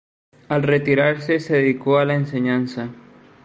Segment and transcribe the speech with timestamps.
[0.49, 2.89] Al retirarse se dedicó a la enseñanza.